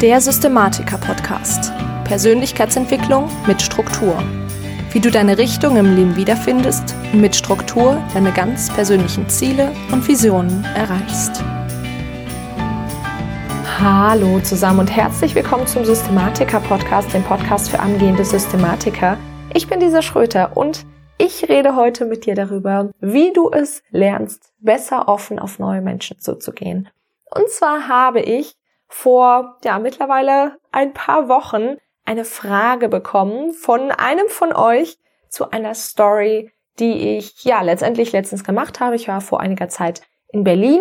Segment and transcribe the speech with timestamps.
[0.00, 1.72] Der Systematiker-Podcast.
[2.04, 4.16] Persönlichkeitsentwicklung mit Struktur.
[4.92, 10.06] Wie du deine Richtung im Leben wiederfindest und mit Struktur deine ganz persönlichen Ziele und
[10.06, 11.42] Visionen erreichst.
[13.80, 19.18] Hallo zusammen und herzlich willkommen zum Systematiker-Podcast, dem Podcast für angehende Systematiker.
[19.52, 20.86] Ich bin Lisa Schröter und
[21.18, 26.20] ich rede heute mit dir darüber, wie du es lernst, besser offen auf neue Menschen
[26.20, 26.88] zuzugehen.
[27.34, 28.57] Und zwar habe ich
[28.88, 35.74] vor, ja, mittlerweile ein paar Wochen eine Frage bekommen von einem von euch zu einer
[35.74, 38.96] Story, die ich, ja, letztendlich letztens gemacht habe.
[38.96, 40.80] Ich war vor einiger Zeit in Berlin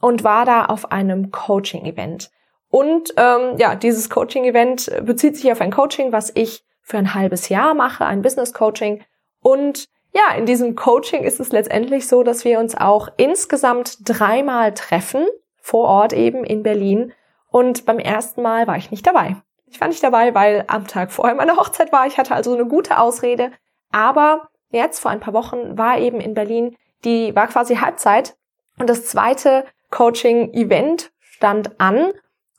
[0.00, 2.30] und war da auf einem Coaching-Event.
[2.68, 7.48] Und ähm, ja, dieses Coaching-Event bezieht sich auf ein Coaching, was ich für ein halbes
[7.48, 9.04] Jahr mache, ein Business-Coaching.
[9.40, 14.74] Und ja, in diesem Coaching ist es letztendlich so, dass wir uns auch insgesamt dreimal
[14.74, 15.26] treffen,
[15.60, 17.12] vor Ort eben in Berlin
[17.54, 19.36] und beim ersten Mal war ich nicht dabei.
[19.66, 22.04] Ich war nicht dabei, weil am Tag vorher meine Hochzeit war.
[22.04, 23.52] Ich hatte also eine gute Ausrede.
[23.92, 28.36] Aber jetzt vor ein paar Wochen war eben in Berlin, die war quasi Halbzeit.
[28.76, 32.10] Und das zweite Coaching-Event stand an.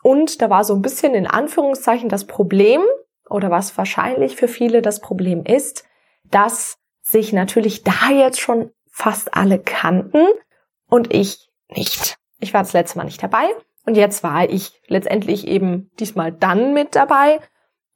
[0.02, 2.82] Und da war so ein bisschen in Anführungszeichen das Problem,
[3.30, 5.84] oder was wahrscheinlich für viele das Problem ist,
[6.24, 10.26] dass sich natürlich da jetzt schon fast alle kannten
[10.88, 12.16] und ich nicht.
[12.40, 13.50] Ich war das letzte Mal nicht dabei
[13.86, 17.40] und jetzt war ich letztendlich eben diesmal dann mit dabei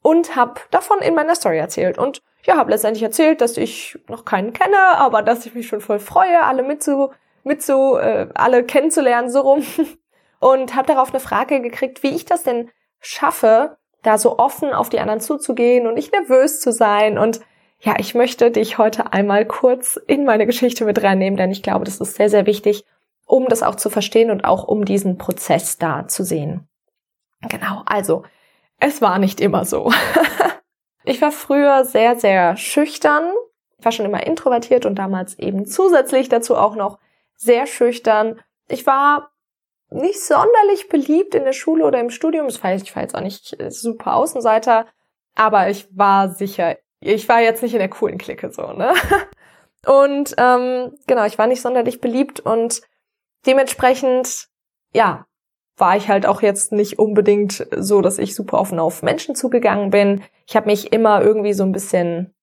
[0.01, 1.97] und habe davon in meiner Story erzählt.
[1.97, 5.81] Und ja, habe letztendlich erzählt, dass ich noch keinen kenne, aber dass ich mich schon
[5.81, 7.11] voll freue, alle mitzu,
[7.43, 9.63] mitzu, äh, alle kennenzulernen, so rum.
[10.39, 12.69] Und habe darauf eine Frage gekriegt, wie ich das denn
[13.01, 17.17] schaffe, da so offen auf die anderen zuzugehen und nicht nervös zu sein.
[17.17, 17.41] Und
[17.81, 21.83] ja, ich möchte dich heute einmal kurz in meine Geschichte mit reinnehmen, denn ich glaube,
[21.83, 22.85] das ist sehr, sehr wichtig,
[23.29, 26.67] um das auch zu verstehen und auch um diesen Prozess da zu sehen.
[27.47, 28.23] Genau, also
[28.79, 29.91] es war nicht immer so.
[31.03, 33.31] ich war früher sehr, sehr schüchtern,
[33.77, 36.97] ich war schon immer introvertiert und damals eben zusätzlich dazu auch noch
[37.35, 38.41] sehr schüchtern.
[38.67, 39.29] Ich war
[39.91, 42.47] nicht sonderlich beliebt in der Schule oder im Studium.
[42.47, 44.87] Ich war jetzt auch nicht super Außenseiter,
[45.35, 48.93] aber ich war sicher, ich war jetzt nicht in der coolen Clique so, ne?
[49.85, 52.81] Und ähm, genau, ich war nicht sonderlich beliebt und
[53.45, 54.47] dementsprechend,
[54.93, 55.25] ja,
[55.77, 59.91] war ich halt auch jetzt nicht unbedingt so, dass ich super offen auf Menschen zugegangen
[59.91, 60.21] bin.
[60.45, 62.33] Ich habe mich immer irgendwie so ein bisschen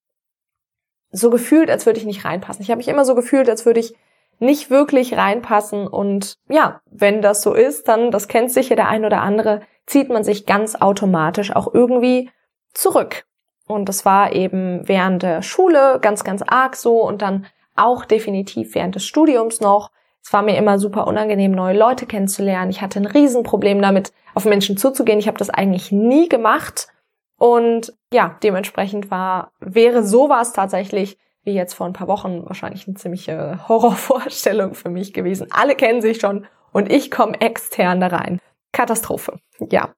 [1.11, 2.61] so gefühlt, als würde ich nicht reinpassen.
[2.61, 3.95] Ich habe mich immer so gefühlt, als würde ich
[4.39, 5.87] nicht wirklich reinpassen.
[5.87, 10.09] Und ja, wenn das so ist, dann, das kennt sicher der ein oder andere, zieht
[10.09, 12.29] man sich ganz automatisch auch irgendwie
[12.73, 13.25] zurück.
[13.67, 18.75] Und das war eben während der Schule ganz, ganz arg so und dann auch definitiv
[18.75, 19.91] während des Studiums noch.
[20.27, 22.69] Es war mir immer super unangenehm, neue Leute kennenzulernen.
[22.69, 25.19] Ich hatte ein Riesenproblem damit, auf Menschen zuzugehen.
[25.19, 26.89] Ich habe das eigentlich nie gemacht.
[27.37, 32.97] Und ja, dementsprechend war, wäre sowas tatsächlich, wie jetzt vor ein paar Wochen, wahrscheinlich eine
[32.97, 35.47] ziemliche Horrorvorstellung für mich gewesen.
[35.49, 38.41] Alle kennen sich schon und ich komme extern da rein.
[38.73, 39.39] Katastrophe.
[39.71, 39.93] Ja.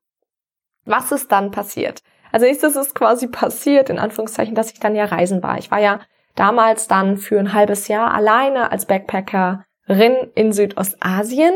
[0.86, 2.04] Was ist dann passiert?
[2.32, 5.58] Also nächstes ist quasi passiert, in Anführungszeichen, dass ich dann ja reisen war.
[5.58, 6.02] Ich war ja
[6.36, 11.54] damals dann für ein halbes Jahr alleine als Backpacker in Südostasien.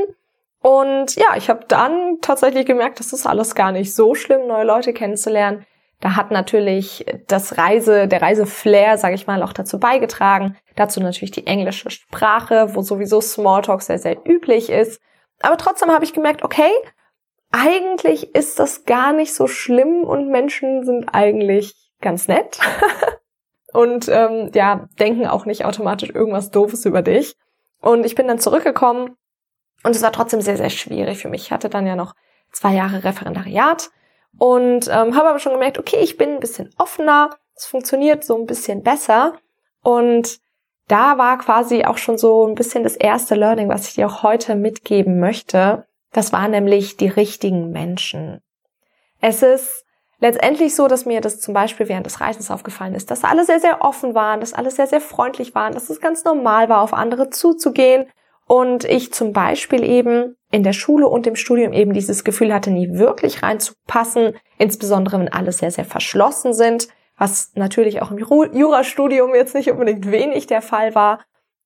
[0.60, 4.64] Und ja, ich habe dann tatsächlich gemerkt, das ist alles gar nicht so schlimm, neue
[4.64, 5.66] Leute kennenzulernen.
[6.00, 10.58] Da hat natürlich das Reise, der Reiseflair, sage ich mal, auch dazu beigetragen.
[10.76, 15.02] Dazu natürlich die englische Sprache, wo sowieso Smalltalk sehr, sehr üblich ist.
[15.42, 16.72] Aber trotzdem habe ich gemerkt, okay,
[17.52, 22.60] eigentlich ist das gar nicht so schlimm und Menschen sind eigentlich ganz nett.
[23.74, 27.36] und ähm, ja, denken auch nicht automatisch irgendwas Doofes über dich.
[27.84, 29.18] Und ich bin dann zurückgekommen
[29.84, 31.44] und es war trotzdem sehr, sehr schwierig für mich.
[31.44, 32.16] Ich hatte dann ja noch
[32.54, 33.92] zwei Jahre Referendariat
[34.38, 38.38] und ähm, habe aber schon gemerkt, okay, ich bin ein bisschen offener, es funktioniert so
[38.38, 39.34] ein bisschen besser.
[39.82, 40.40] Und
[40.88, 44.24] da war quasi auch schon so ein bisschen das erste Learning, was ich dir auch
[44.24, 45.86] heute mitgeben möchte.
[46.14, 48.40] Das war nämlich die richtigen Menschen.
[49.20, 49.83] Es ist
[50.24, 53.60] letztendlich so, dass mir das zum Beispiel während des Reisens aufgefallen ist, dass alle sehr,
[53.60, 56.94] sehr offen waren, dass alle sehr, sehr freundlich waren, dass es ganz normal war, auf
[56.94, 58.06] andere zuzugehen
[58.48, 62.72] und ich zum Beispiel eben in der Schule und im Studium eben dieses Gefühl hatte,
[62.72, 66.88] nie wirklich reinzupassen, insbesondere wenn alle sehr, sehr verschlossen sind,
[67.18, 71.20] was natürlich auch im Jurastudium jetzt nicht unbedingt wenig der Fall war.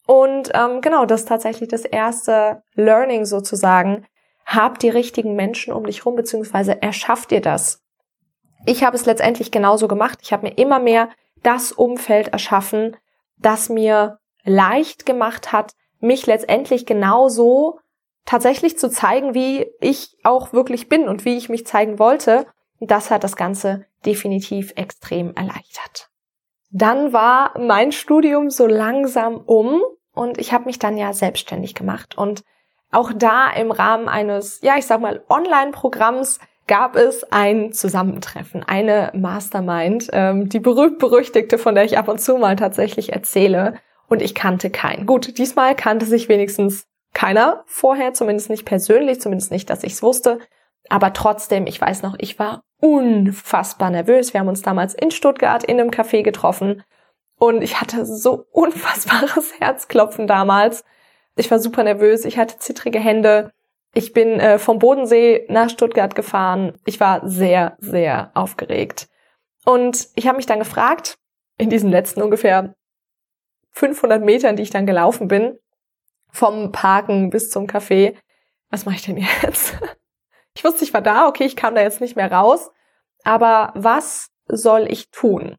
[0.08, 4.08] Und ähm, genau, das ist tatsächlich das erste Learning sozusagen.
[4.48, 7.84] Hab die richtigen Menschen um dich rum, beziehungsweise erschaff dir das.
[8.66, 10.20] Ich habe es letztendlich genauso gemacht.
[10.22, 11.10] Ich habe mir immer mehr
[11.44, 12.98] das Umfeld erschaffen,
[13.38, 17.80] das mir leicht gemacht hat, mich letztendlich genauso
[18.26, 22.46] tatsächlich zu zeigen, wie ich auch wirklich bin und wie ich mich zeigen wollte.
[22.80, 26.10] Und das hat das Ganze definitiv extrem erleichtert.
[26.70, 29.82] Dann war mein Studium so langsam um
[30.14, 32.18] und ich habe mich dann ja selbstständig gemacht.
[32.18, 32.44] Und
[32.92, 39.12] auch da im Rahmen eines, ja, ich sag mal, Online-Programms gab es ein Zusammentreffen, eine
[39.14, 43.76] Mastermind, ähm, die berühmt-berüchtigte, von der ich ab und zu mal tatsächlich erzähle.
[44.10, 45.06] Und ich kannte keinen.
[45.06, 50.04] Gut, diesmal kannte sich wenigstens keiner vorher, zumindest nicht persönlich, zumindest nicht, dass ich es
[50.04, 50.40] wusste.
[50.90, 54.34] Aber trotzdem, ich weiß noch, ich war unfassbar nervös.
[54.34, 56.84] Wir haben uns damals in Stuttgart in einem Café getroffen
[57.38, 60.84] und ich hatte so unfassbares Herzklopfen damals.
[61.36, 63.52] Ich war super nervös, ich hatte zittrige Hände.
[63.94, 66.78] Ich bin äh, vom Bodensee nach Stuttgart gefahren.
[66.86, 69.08] Ich war sehr, sehr aufgeregt.
[69.66, 71.18] Und ich habe mich dann gefragt,
[71.58, 72.76] in diesen letzten ungefähr
[73.72, 75.58] 500 Metern, die ich dann gelaufen bin,
[76.32, 78.16] vom Parken bis zum Café,
[78.70, 79.76] was mache ich denn jetzt?
[80.56, 82.72] Ich wusste, ich war da, okay, ich kam da jetzt nicht mehr raus,
[83.24, 85.56] aber was soll ich tun?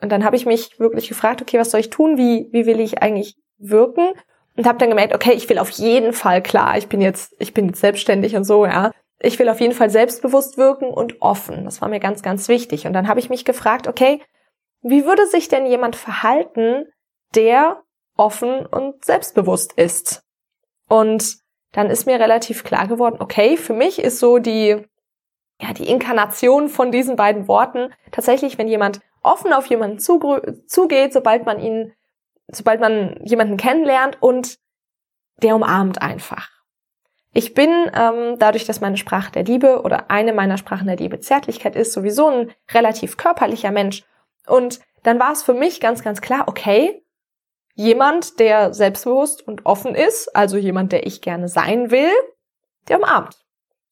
[0.00, 2.18] Und dann habe ich mich wirklich gefragt, okay, was soll ich tun?
[2.18, 4.08] Wie, wie will ich eigentlich wirken?
[4.56, 7.54] Und habe dann gemerkt, okay, ich will auf jeden Fall klar, ich bin jetzt, ich
[7.54, 8.92] bin jetzt selbstständig und so, ja.
[9.20, 11.64] Ich will auf jeden Fall selbstbewusst wirken und offen.
[11.64, 12.86] Das war mir ganz, ganz wichtig.
[12.86, 14.20] Und dann habe ich mich gefragt, okay,
[14.82, 16.86] wie würde sich denn jemand verhalten,
[17.34, 17.82] der
[18.16, 20.22] offen und selbstbewusst ist?
[20.88, 21.38] Und
[21.72, 24.86] dann ist mir relativ klar geworden, okay, für mich ist so die,
[25.60, 31.46] ja, die Inkarnation von diesen beiden Worten tatsächlich, wenn jemand offen auf jemanden zugeht, sobald
[31.46, 31.92] man ihn,
[32.48, 34.58] sobald man jemanden kennenlernt und
[35.42, 36.50] der umarmt einfach.
[37.32, 41.18] Ich bin ähm, dadurch, dass meine Sprache der Liebe oder eine meiner Sprachen der Liebe
[41.18, 44.04] Zärtlichkeit ist, sowieso ein relativ körperlicher Mensch.
[44.46, 47.04] Und dann war es für mich ganz, ganz klar, okay,
[47.76, 52.10] Jemand, der selbstbewusst und offen ist, also jemand, der ich gerne sein will,
[52.86, 53.44] der umarmt.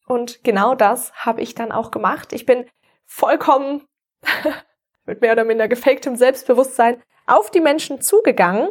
[0.07, 2.33] Und genau das habe ich dann auch gemacht.
[2.33, 2.65] Ich bin
[3.07, 3.85] vollkommen
[5.05, 8.69] mit mehr oder minder gefaktem Selbstbewusstsein auf die Menschen zugegangen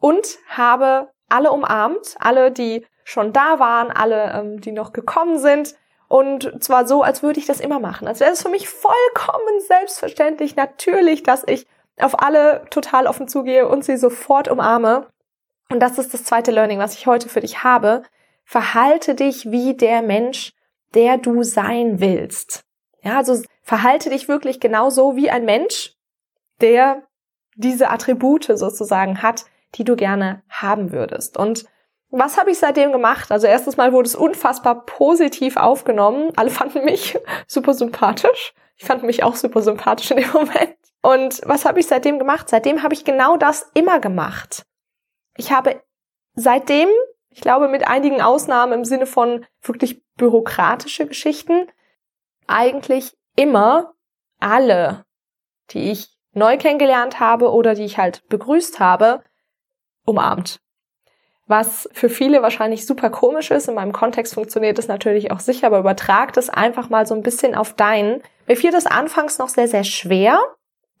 [0.00, 5.74] und habe alle umarmt, alle, die schon da waren, alle, ähm, die noch gekommen sind.
[6.08, 8.06] Und zwar so, als würde ich das immer machen.
[8.06, 11.66] Als wäre es für mich vollkommen selbstverständlich, natürlich, dass ich
[11.98, 15.08] auf alle total offen zugehe und sie sofort umarme.
[15.70, 18.02] Und das ist das zweite Learning, was ich heute für dich habe.
[18.44, 20.52] Verhalte dich wie der Mensch,
[20.94, 22.64] der du sein willst.
[23.02, 25.94] Ja, also verhalte dich wirklich genauso wie ein Mensch,
[26.60, 27.02] der
[27.56, 31.36] diese Attribute sozusagen hat, die du gerne haben würdest.
[31.36, 31.64] Und
[32.10, 33.32] was habe ich seitdem gemacht?
[33.32, 36.30] Also erstes Mal wurde es unfassbar positiv aufgenommen.
[36.36, 38.54] Alle fanden mich super sympathisch.
[38.76, 40.76] Ich fand mich auch super sympathisch in dem Moment.
[41.02, 42.48] Und was habe ich seitdem gemacht?
[42.48, 44.64] Seitdem habe ich genau das immer gemacht.
[45.36, 45.82] Ich habe
[46.34, 46.88] seitdem,
[47.30, 51.66] ich glaube mit einigen Ausnahmen im Sinne von wirklich bürokratische Geschichten,
[52.46, 53.94] eigentlich immer
[54.38, 55.04] alle,
[55.70, 59.22] die ich neu kennengelernt habe oder die ich halt begrüßt habe,
[60.04, 60.60] umarmt.
[61.46, 63.68] Was für viele wahrscheinlich super komisch ist.
[63.68, 67.22] In meinem Kontext funktioniert es natürlich auch sicher, aber übertragt es einfach mal so ein
[67.22, 68.22] bisschen auf deinen.
[68.46, 70.40] Mir fiel das anfangs noch sehr, sehr schwer,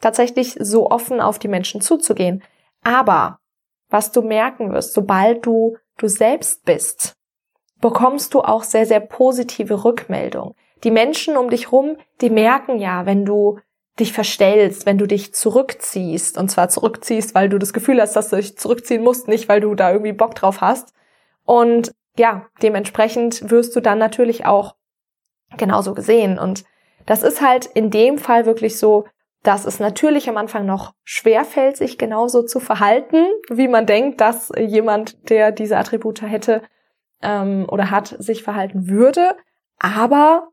[0.00, 2.42] tatsächlich so offen auf die Menschen zuzugehen.
[2.82, 3.38] Aber
[3.88, 7.14] was du merken wirst, sobald du du selbst bist,
[7.80, 10.54] bekommst du auch sehr, sehr positive Rückmeldung.
[10.84, 13.60] Die Menschen um dich rum, die merken ja, wenn du
[14.00, 18.30] dich verstellst, wenn du dich zurückziehst, und zwar zurückziehst, weil du das Gefühl hast, dass
[18.30, 20.92] du dich zurückziehen musst, nicht weil du da irgendwie Bock drauf hast.
[21.44, 24.74] Und ja, dementsprechend wirst du dann natürlich auch
[25.56, 26.38] genauso gesehen.
[26.38, 26.64] Und
[27.06, 29.04] das ist halt in dem Fall wirklich so,
[29.44, 34.20] dass es natürlich am Anfang noch schwer fällt, sich genauso zu verhalten, wie man denkt,
[34.20, 36.62] dass jemand, der diese Attribute hätte
[37.22, 39.36] ähm, oder hat, sich verhalten würde.
[39.78, 40.48] Aber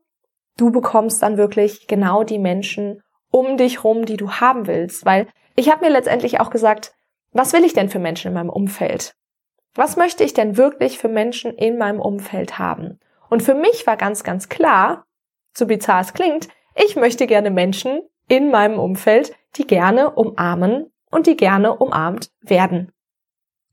[0.58, 5.04] du bekommst dann wirklich genau die Menschen um dich rum, die du haben willst.
[5.04, 6.94] Weil ich habe mir letztendlich auch gesagt,
[7.32, 9.16] was will ich denn für Menschen in meinem Umfeld?
[9.74, 13.00] Was möchte ich denn wirklich für Menschen in meinem Umfeld haben?
[13.30, 15.06] Und für mich war ganz, ganz klar,
[15.54, 21.26] so bizarr es klingt, ich möchte gerne Menschen in meinem Umfeld, die gerne umarmen und
[21.26, 22.92] die gerne umarmt werden.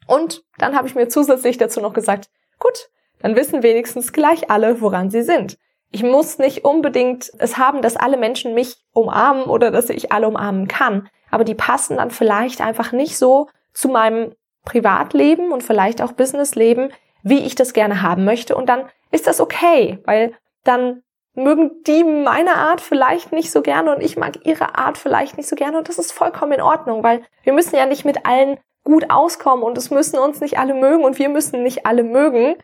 [0.07, 2.89] Und dann habe ich mir zusätzlich dazu noch gesagt, gut,
[3.19, 5.57] dann wissen wenigstens gleich alle, woran sie sind.
[5.91, 10.27] Ich muss nicht unbedingt es haben, dass alle Menschen mich umarmen oder dass ich alle
[10.27, 16.01] umarmen kann, aber die passen dann vielleicht einfach nicht so zu meinem Privatleben und vielleicht
[16.01, 16.91] auch Businessleben,
[17.23, 18.55] wie ich das gerne haben möchte.
[18.55, 21.01] Und dann ist das okay, weil dann
[21.33, 25.49] mögen die meine Art vielleicht nicht so gerne und ich mag ihre Art vielleicht nicht
[25.49, 25.77] so gerne.
[25.77, 29.63] Und das ist vollkommen in Ordnung, weil wir müssen ja nicht mit allen gut auskommen
[29.63, 32.55] und es müssen uns nicht alle mögen und wir müssen nicht alle mögen.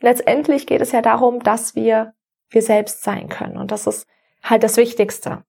[0.00, 2.12] letztendlich geht es ja darum, dass wir
[2.52, 3.56] wir selbst sein können.
[3.56, 4.06] Und das ist
[4.42, 5.44] halt das Wichtigste.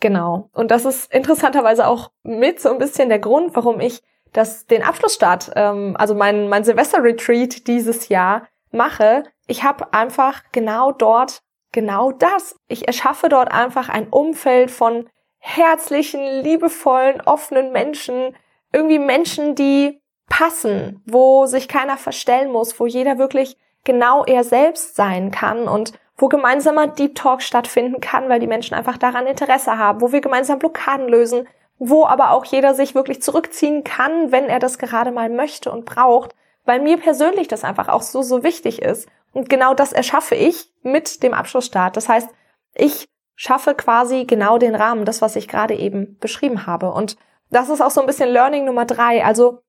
[0.00, 0.50] Genau.
[0.52, 4.82] Und das ist interessanterweise auch mit so ein bisschen der Grund, warum ich das, den
[4.82, 9.24] Abschlussstart, ähm, also mein, mein Silvester-Retreat dieses Jahr mache.
[9.46, 12.56] Ich habe einfach genau dort genau das.
[12.68, 15.08] Ich erschaffe dort einfach ein Umfeld von
[15.38, 18.36] herzlichen, liebevollen, offenen Menschen,
[18.72, 24.94] irgendwie Menschen, die passen, wo sich keiner verstellen muss, wo jeder wirklich genau er selbst
[24.94, 29.78] sein kann und wo gemeinsamer Deep Talk stattfinden kann, weil die Menschen einfach daran Interesse
[29.78, 34.44] haben, wo wir gemeinsam Blockaden lösen, wo aber auch jeder sich wirklich zurückziehen kann, wenn
[34.44, 38.42] er das gerade mal möchte und braucht, weil mir persönlich das einfach auch so, so
[38.42, 39.08] wichtig ist.
[39.32, 41.96] Und genau das erschaffe ich mit dem Abschlussstart.
[41.96, 42.28] Das heißt,
[42.74, 46.92] ich schaffe quasi genau den Rahmen, das, was ich gerade eben beschrieben habe.
[46.92, 47.16] Und
[47.50, 49.24] das ist auch so ein bisschen Learning Nummer drei.
[49.24, 49.62] Also,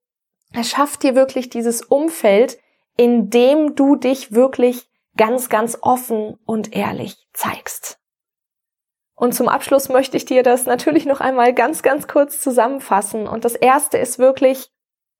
[0.53, 2.59] erschafft dir wirklich dieses Umfeld,
[2.95, 8.00] in dem du dich wirklich ganz, ganz offen und ehrlich zeigst.
[9.15, 13.27] Und zum Abschluss möchte ich dir das natürlich noch einmal ganz, ganz kurz zusammenfassen.
[13.27, 14.70] Und das erste ist wirklich,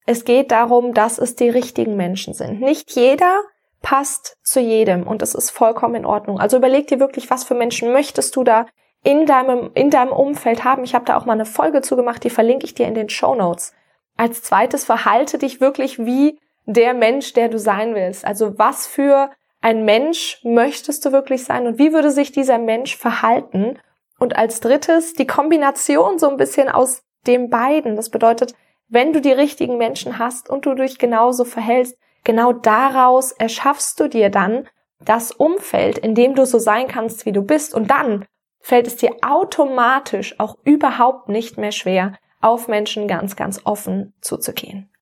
[0.06, 2.60] es geht darum, dass es die richtigen Menschen sind.
[2.60, 3.42] Nicht jeder
[3.82, 6.40] passt zu jedem und das ist vollkommen in Ordnung.
[6.40, 8.66] Also überleg dir wirklich, was für Menschen möchtest du da
[9.04, 10.84] in deinem, in deinem Umfeld haben.
[10.84, 13.36] Ich habe da auch mal eine Folge zugemacht, die verlinke ich dir in den Show
[13.36, 13.74] Notes.
[14.16, 18.26] Als zweites verhalte dich wirklich wie der Mensch, der du sein willst.
[18.26, 19.30] Also was für
[19.64, 23.80] ein Mensch möchtest du wirklich sein und wie würde sich dieser Mensch verhalten?
[24.20, 27.96] Und als drittes die Kombination so ein bisschen aus dem beiden.
[27.96, 28.54] Das bedeutet,
[28.90, 34.10] wenn du die richtigen Menschen hast und du dich genauso verhältst, genau daraus erschaffst du
[34.10, 34.68] dir dann
[35.00, 37.74] das Umfeld, in dem du so sein kannst, wie du bist.
[37.74, 38.26] Und dann
[38.60, 44.93] fällt es dir automatisch auch überhaupt nicht mehr schwer, auf Menschen ganz, ganz offen zuzugehen.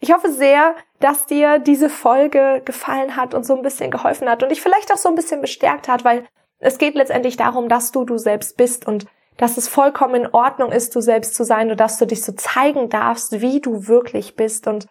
[0.00, 4.42] Ich hoffe sehr, dass dir diese Folge gefallen hat und so ein bisschen geholfen hat
[4.42, 6.24] und dich vielleicht auch so ein bisschen bestärkt hat, weil
[6.58, 10.72] es geht letztendlich darum, dass du du selbst bist und dass es vollkommen in Ordnung
[10.72, 14.36] ist, du selbst zu sein und dass du dich so zeigen darfst, wie du wirklich
[14.36, 14.86] bist und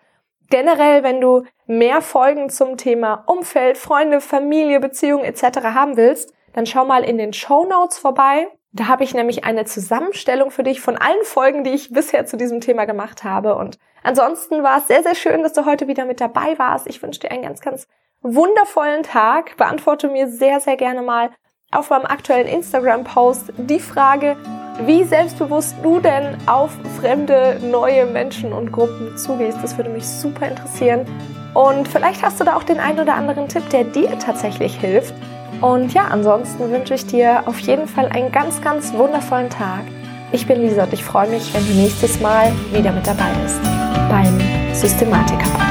[0.49, 5.59] generell, wenn du mehr Folgen zum Thema Umfeld, Freunde, Familie, Beziehungen etc.
[5.73, 8.47] haben willst, dann schau mal in den Show Notes vorbei.
[8.71, 12.37] Da habe ich nämlich eine Zusammenstellung für dich von allen Folgen, die ich bisher zu
[12.37, 13.55] diesem Thema gemacht habe.
[13.55, 16.87] Und ansonsten war es sehr, sehr schön, dass du heute wieder mit dabei warst.
[16.87, 17.87] Ich wünsche dir einen ganz, ganz
[18.21, 19.57] wundervollen Tag.
[19.57, 21.31] Beantworte mir sehr, sehr gerne mal
[21.71, 24.37] auf meinem aktuellen Instagram-Post die Frage,
[24.85, 29.57] wie selbstbewusst du denn auf fremde, neue Menschen und Gruppen zugehst.
[29.63, 31.05] Das würde mich super interessieren.
[31.53, 35.13] Und vielleicht hast du da auch den einen oder anderen Tipp, der dir tatsächlich hilft.
[35.61, 39.81] Und ja, ansonsten wünsche ich dir auf jeden Fall einen ganz, ganz wundervollen Tag.
[40.31, 43.59] Ich bin Lisa und ich freue mich, wenn du nächstes Mal wieder mit dabei bist
[44.09, 44.39] beim
[44.73, 45.68] Systematiker.